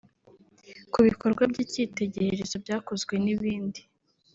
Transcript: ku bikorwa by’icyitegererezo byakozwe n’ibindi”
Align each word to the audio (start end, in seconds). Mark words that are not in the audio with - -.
ku 0.91 0.99
bikorwa 1.07 1.43
by’icyitegererezo 1.51 2.55
byakozwe 2.63 3.13
n’ibindi” 3.23 3.81